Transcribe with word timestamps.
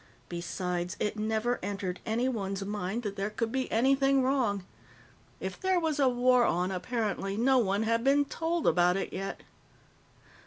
Besides, 0.29 0.97
it 0.99 1.15
never 1.19 1.59
entered 1.61 1.99
anyone's 2.07 2.65
mind 2.65 3.03
that 3.03 3.17
there 3.17 3.29
could 3.29 3.51
be 3.51 3.71
anything 3.71 4.23
wrong. 4.23 4.65
If 5.39 5.59
there 5.59 5.79
was 5.79 5.99
a 5.99 6.09
war 6.09 6.43
on, 6.43 6.71
apparently 6.71 7.37
no 7.37 7.59
one 7.59 7.83
had 7.83 8.03
been 8.03 8.25
told 8.25 8.65
about 8.65 8.97
it 8.97 9.13
yet. 9.13 9.43